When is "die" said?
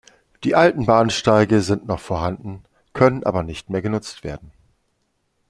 0.43-0.55